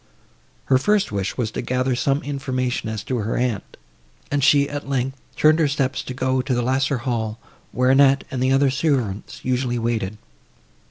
Her 0.65 0.79
first 0.79 1.11
wish 1.11 1.37
was 1.37 1.51
to 1.51 1.61
gather 1.61 1.95
some 1.95 2.23
information, 2.23 2.89
as 2.89 3.03
to 3.03 3.17
her 3.17 3.37
aunt, 3.37 3.77
and 4.31 4.43
she, 4.43 4.67
at 4.67 4.89
length, 4.89 5.21
turned 5.35 5.59
her 5.59 5.67
steps 5.67 6.01
to 6.01 6.15
go 6.15 6.41
to 6.41 6.55
the 6.55 6.63
lesser 6.63 6.97
hall, 6.97 7.37
where 7.71 7.91
Annette 7.91 8.23
and 8.31 8.41
the 8.41 8.51
other 8.51 8.71
servants 8.71 9.45
usually 9.45 9.77
waited. 9.77 10.17